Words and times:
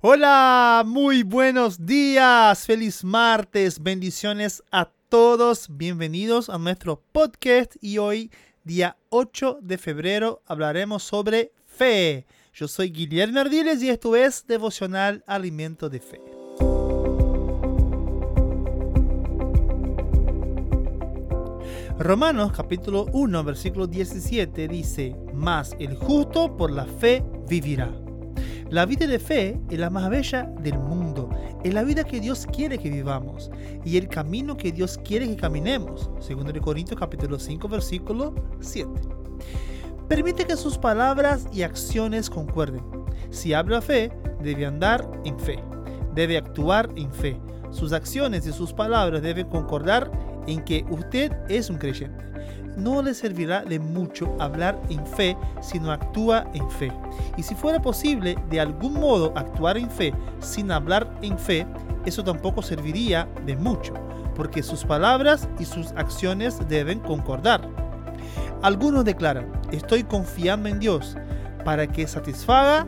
Hola, 0.00 0.84
muy 0.86 1.24
buenos 1.24 1.84
días, 1.84 2.64
feliz 2.64 3.02
martes, 3.02 3.82
bendiciones 3.82 4.62
a 4.70 4.88
todos, 5.08 5.66
bienvenidos 5.68 6.48
a 6.48 6.56
nuestro 6.56 7.02
podcast 7.10 7.74
y 7.80 7.98
hoy, 7.98 8.30
día 8.62 8.96
8 9.08 9.58
de 9.60 9.76
febrero, 9.76 10.40
hablaremos 10.46 11.02
sobre 11.02 11.50
fe. 11.66 12.26
Yo 12.54 12.68
soy 12.68 12.90
Guillermo 12.90 13.40
Ardiles 13.40 13.82
y 13.82 13.90
esto 13.90 14.14
es 14.14 14.46
Devocional 14.46 15.24
Alimento 15.26 15.88
de 15.88 15.98
Fe. 15.98 16.20
Romanos 21.98 22.52
capítulo 22.52 23.06
1 23.12 23.42
versículo 23.42 23.88
17 23.88 24.68
dice, 24.68 25.16
Mas 25.34 25.74
el 25.80 25.96
justo 25.96 26.56
por 26.56 26.70
la 26.70 26.84
fe 26.84 27.24
vivirá. 27.48 28.07
La 28.70 28.84
vida 28.84 29.06
de 29.06 29.18
fe 29.18 29.58
es 29.70 29.78
la 29.78 29.88
más 29.88 30.10
bella 30.10 30.42
del 30.60 30.78
mundo, 30.78 31.30
es 31.64 31.72
la 31.72 31.84
vida 31.84 32.04
que 32.04 32.20
Dios 32.20 32.46
quiere 32.46 32.76
que 32.76 32.90
vivamos 32.90 33.50
y 33.82 33.96
el 33.96 34.08
camino 34.08 34.58
que 34.58 34.72
Dios 34.72 35.00
quiere 35.02 35.26
que 35.26 35.36
caminemos, 35.36 36.10
según 36.20 36.52
de 36.52 36.60
Corintios 36.60 37.00
capítulo 37.00 37.38
5 37.38 37.66
versículo 37.66 38.34
7. 38.60 38.90
Permite 40.06 40.44
que 40.44 40.54
sus 40.54 40.76
palabras 40.76 41.46
y 41.50 41.62
acciones 41.62 42.28
concuerden. 42.28 42.82
Si 43.30 43.54
habla 43.54 43.80
fe, 43.80 44.12
debe 44.42 44.66
andar 44.66 45.10
en 45.24 45.38
fe, 45.38 45.58
debe 46.14 46.36
actuar 46.36 46.90
en 46.96 47.10
fe. 47.10 47.40
Sus 47.70 47.94
acciones 47.94 48.46
y 48.46 48.52
sus 48.52 48.74
palabras 48.74 49.22
deben 49.22 49.48
concordar 49.48 50.10
en 50.46 50.62
que 50.62 50.84
usted 50.90 51.32
es 51.48 51.70
un 51.70 51.78
creyente 51.78 52.27
no 52.78 53.02
le 53.02 53.14
servirá 53.14 53.62
de 53.62 53.78
mucho 53.78 54.34
hablar 54.38 54.80
en 54.88 55.04
fe 55.06 55.36
si 55.60 55.78
no 55.78 55.92
actúa 55.92 56.46
en 56.54 56.70
fe. 56.70 56.92
Y 57.36 57.42
si 57.42 57.54
fuera 57.54 57.82
posible 57.82 58.36
de 58.48 58.60
algún 58.60 58.94
modo 58.94 59.32
actuar 59.36 59.76
en 59.76 59.90
fe 59.90 60.14
sin 60.40 60.70
hablar 60.70 61.10
en 61.22 61.38
fe, 61.38 61.66
eso 62.06 62.24
tampoco 62.24 62.62
serviría 62.62 63.28
de 63.44 63.56
mucho, 63.56 63.94
porque 64.34 64.62
sus 64.62 64.84
palabras 64.84 65.48
y 65.58 65.64
sus 65.64 65.92
acciones 65.92 66.58
deben 66.68 67.00
concordar. 67.00 67.68
Algunos 68.62 69.04
declaran, 69.04 69.50
estoy 69.72 70.04
confiando 70.04 70.68
en 70.68 70.78
Dios 70.78 71.16
para 71.64 71.86
que 71.86 72.06
satisfaga 72.06 72.86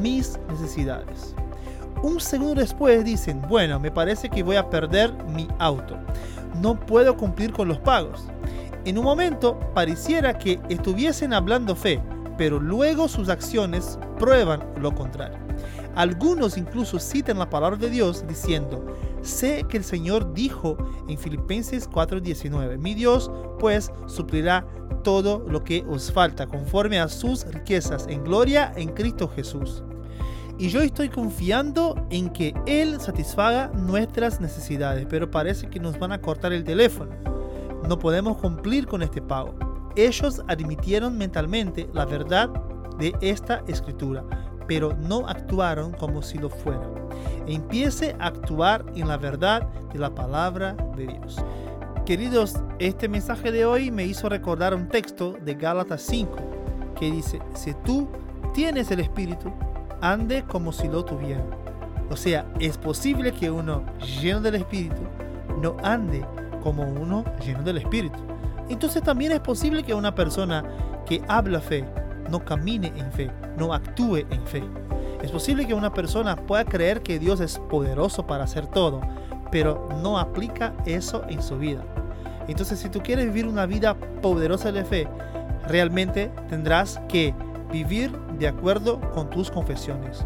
mis 0.00 0.38
necesidades. 0.48 1.34
Un 2.02 2.20
segundo 2.20 2.60
después 2.60 3.04
dicen, 3.04 3.42
bueno, 3.48 3.78
me 3.78 3.90
parece 3.90 4.28
que 4.28 4.42
voy 4.42 4.56
a 4.56 4.68
perder 4.68 5.12
mi 5.28 5.46
auto. 5.58 5.96
No 6.60 6.78
puedo 6.78 7.16
cumplir 7.16 7.52
con 7.52 7.68
los 7.68 7.78
pagos. 7.78 8.26
En 8.84 8.98
un 8.98 9.04
momento 9.04 9.60
pareciera 9.74 10.36
que 10.36 10.58
estuviesen 10.68 11.32
hablando 11.32 11.76
fe, 11.76 12.02
pero 12.36 12.58
luego 12.58 13.06
sus 13.06 13.28
acciones 13.28 13.96
prueban 14.18 14.60
lo 14.80 14.92
contrario. 14.92 15.38
Algunos 15.94 16.58
incluso 16.58 16.98
citan 16.98 17.38
la 17.38 17.48
palabra 17.48 17.76
de 17.76 17.90
Dios 17.90 18.24
diciendo, 18.26 18.84
sé 19.20 19.64
que 19.68 19.76
el 19.76 19.84
Señor 19.84 20.34
dijo 20.34 20.76
en 21.08 21.16
Filipenses 21.16 21.88
4:19, 21.88 22.76
mi 22.78 22.94
Dios 22.94 23.30
pues 23.60 23.92
suplirá 24.06 24.66
todo 25.04 25.44
lo 25.48 25.62
que 25.62 25.84
os 25.88 26.10
falta 26.10 26.48
conforme 26.48 26.98
a 26.98 27.08
sus 27.08 27.44
riquezas 27.46 28.08
en 28.08 28.24
gloria 28.24 28.72
en 28.74 28.88
Cristo 28.88 29.28
Jesús. 29.28 29.84
Y 30.58 30.70
yo 30.70 30.80
estoy 30.80 31.08
confiando 31.08 32.06
en 32.10 32.30
que 32.30 32.52
Él 32.66 33.00
satisfaga 33.00 33.68
nuestras 33.74 34.40
necesidades, 34.40 35.06
pero 35.08 35.30
parece 35.30 35.68
que 35.68 35.78
nos 35.78 35.98
van 36.00 36.10
a 36.10 36.20
cortar 36.20 36.52
el 36.52 36.64
teléfono 36.64 37.31
no 37.88 37.98
podemos 37.98 38.36
cumplir 38.38 38.86
con 38.86 39.02
este 39.02 39.20
pago. 39.20 39.54
Ellos 39.96 40.42
admitieron 40.48 41.18
mentalmente 41.18 41.88
la 41.92 42.04
verdad 42.04 42.48
de 42.98 43.14
esta 43.20 43.62
escritura, 43.66 44.24
pero 44.66 44.94
no 44.96 45.26
actuaron 45.28 45.92
como 45.92 46.22
si 46.22 46.38
lo 46.38 46.48
fuera. 46.48 46.88
Empiece 47.46 48.16
a 48.18 48.26
actuar 48.26 48.84
en 48.94 49.08
la 49.08 49.16
verdad 49.16 49.68
de 49.92 49.98
la 49.98 50.14
palabra 50.14 50.74
de 50.96 51.06
Dios. 51.08 51.36
Queridos, 52.06 52.56
este 52.78 53.08
mensaje 53.08 53.52
de 53.52 53.64
hoy 53.64 53.90
me 53.90 54.04
hizo 54.04 54.28
recordar 54.28 54.74
un 54.74 54.88
texto 54.88 55.34
de 55.44 55.54
Gálatas 55.54 56.02
5 56.02 56.36
que 56.98 57.10
dice, 57.10 57.40
si 57.54 57.74
tú 57.84 58.08
tienes 58.54 58.90
el 58.90 59.00
Espíritu, 59.00 59.52
ande 60.00 60.44
como 60.44 60.72
si 60.72 60.88
lo 60.88 61.04
tuviera. 61.04 61.44
O 62.10 62.16
sea, 62.16 62.46
es 62.60 62.76
posible 62.76 63.32
que 63.32 63.50
uno 63.50 63.84
lleno 64.20 64.40
del 64.40 64.56
Espíritu 64.56 65.02
no 65.60 65.76
ande 65.82 66.24
como 66.62 66.82
uno 66.84 67.24
lleno 67.44 67.62
del 67.62 67.78
Espíritu. 67.78 68.18
Entonces 68.68 69.02
también 69.02 69.32
es 69.32 69.40
posible 69.40 69.82
que 69.82 69.94
una 69.94 70.14
persona 70.14 70.64
que 71.04 71.22
habla 71.28 71.60
fe 71.60 71.84
no 72.30 72.44
camine 72.44 72.92
en 72.96 73.12
fe, 73.12 73.30
no 73.58 73.74
actúe 73.74 74.18
en 74.30 74.46
fe. 74.46 74.62
Es 75.22 75.30
posible 75.30 75.66
que 75.66 75.74
una 75.74 75.92
persona 75.92 76.36
pueda 76.36 76.64
creer 76.64 77.02
que 77.02 77.18
Dios 77.18 77.40
es 77.40 77.58
poderoso 77.58 78.26
para 78.26 78.44
hacer 78.44 78.66
todo, 78.66 79.00
pero 79.50 79.88
no 80.02 80.18
aplica 80.18 80.72
eso 80.86 81.22
en 81.28 81.42
su 81.42 81.58
vida. 81.58 81.84
Entonces 82.48 82.78
si 82.78 82.88
tú 82.88 83.00
quieres 83.02 83.26
vivir 83.26 83.46
una 83.46 83.66
vida 83.66 83.94
poderosa 83.94 84.72
de 84.72 84.84
fe, 84.84 85.08
realmente 85.68 86.30
tendrás 86.48 87.00
que 87.08 87.34
vivir 87.70 88.10
de 88.38 88.48
acuerdo 88.48 89.00
con 89.12 89.30
tus 89.30 89.50
confesiones. 89.50 90.24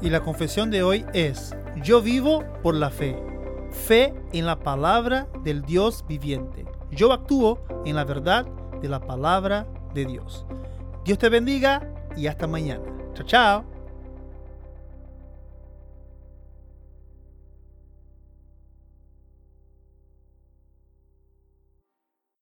Y 0.00 0.10
la 0.10 0.20
confesión 0.20 0.70
de 0.70 0.82
hoy 0.82 1.04
es, 1.12 1.54
yo 1.82 2.00
vivo 2.00 2.44
por 2.62 2.74
la 2.74 2.90
fe 2.90 3.16
fe 3.70 4.14
en 4.32 4.46
la 4.46 4.58
palabra 4.58 5.28
del 5.44 5.62
Dios 5.62 6.04
viviente. 6.08 6.64
Yo 6.90 7.12
actúo 7.12 7.60
en 7.84 7.96
la 7.96 8.04
verdad 8.04 8.46
de 8.80 8.88
la 8.88 9.00
palabra 9.00 9.66
de 9.94 10.04
Dios. 10.04 10.46
Dios 11.04 11.18
te 11.18 11.28
bendiga 11.28 11.92
y 12.16 12.26
hasta 12.26 12.46
mañana. 12.46 12.84
Chao, 13.14 13.26
chao. 13.26 13.77